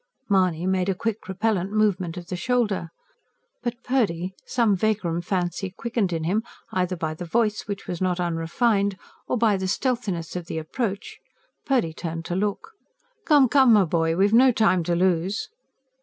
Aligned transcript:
Mahony 0.27 0.65
made 0.65 0.89
a 0.89 0.95
quick, 0.95 1.27
repellent 1.27 1.71
movement 1.71 2.17
of 2.17 2.25
the 2.25 2.35
shoulder. 2.35 2.89
But 3.61 3.83
Purdy, 3.83 4.33
some 4.47 4.75
vagrom 4.75 5.21
fancy 5.21 5.69
quickened 5.69 6.11
in 6.11 6.23
him, 6.23 6.41
either 6.71 6.95
by 6.95 7.13
the 7.13 7.23
voice, 7.23 7.67
which 7.67 7.85
was 7.85 8.01
not 8.01 8.19
unrefined, 8.19 8.97
or 9.27 9.37
by 9.37 9.57
the 9.57 9.67
stealthiness 9.67 10.35
of 10.35 10.47
the 10.47 10.57
approach, 10.57 11.19
Purdy 11.67 11.93
turned 11.93 12.25
to 12.25 12.35
look. 12.35 12.71
"Come, 13.27 13.47
come, 13.47 13.73
my 13.73 13.83
boy. 13.83 14.15
We've 14.15 14.33
no 14.33 14.51
time 14.51 14.81
to 14.85 14.95
lose." 14.95 15.49